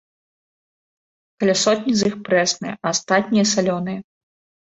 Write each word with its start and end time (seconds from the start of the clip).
Каля 1.43 1.55
сотні 1.65 1.93
з 1.99 2.09
іх 2.09 2.15
прэсныя, 2.29 2.73
а 2.79 2.93
астатнія 2.95 3.45
салёныя. 3.53 3.99